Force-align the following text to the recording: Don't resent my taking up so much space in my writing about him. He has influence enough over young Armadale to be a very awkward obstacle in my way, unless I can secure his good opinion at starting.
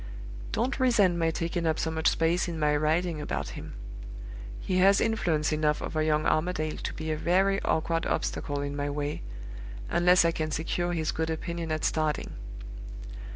Don't 0.51 0.79
resent 0.79 1.19
my 1.19 1.29
taking 1.29 1.67
up 1.67 1.77
so 1.77 1.91
much 1.91 2.07
space 2.07 2.47
in 2.47 2.57
my 2.59 2.75
writing 2.75 3.21
about 3.21 3.49
him. 3.49 3.75
He 4.59 4.79
has 4.79 4.99
influence 4.99 5.51
enough 5.53 5.79
over 5.79 6.01
young 6.01 6.25
Armadale 6.25 6.77
to 6.77 6.93
be 6.95 7.11
a 7.11 7.15
very 7.17 7.61
awkward 7.61 8.07
obstacle 8.07 8.61
in 8.61 8.75
my 8.75 8.89
way, 8.89 9.21
unless 9.91 10.25
I 10.25 10.31
can 10.31 10.49
secure 10.49 10.93
his 10.93 11.11
good 11.11 11.29
opinion 11.29 11.71
at 11.71 11.85
starting. 11.85 12.31